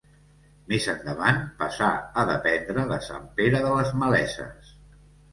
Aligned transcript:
Més 0.71 0.85
endavant 0.93 1.35
passà 1.59 1.89
a 2.21 2.23
dependre 2.29 2.85
de 2.93 2.97
Sant 3.09 3.27
Pere 3.41 3.61
de 3.67 3.75
les 3.75 3.93
Maleses. 4.05 4.73